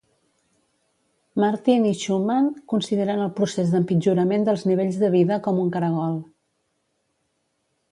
Martin 1.43 1.85
i 1.89 1.91
Schumann 2.03 2.47
consideren 2.73 3.21
el 3.27 3.31
procés 3.41 3.71
d'empitjorament 3.75 4.49
dels 4.49 4.65
nivells 4.71 4.99
de 5.05 5.13
vida 5.19 5.41
com 5.51 5.63
un 5.67 5.73
caragol. 5.79 6.19